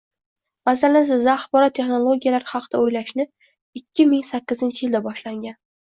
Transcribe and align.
Masalan, 0.67 1.03
sizda 1.09 1.31
axborot 1.39 1.75
texnologiyalari 1.79 2.49
haqida 2.53 2.81
oʻylashni 2.87 3.27
ikki 3.81 4.07
ming 4.15 4.25
sakkizinchi 4.31 4.87
yilda 4.87 5.07
boshlangan 5.11 5.59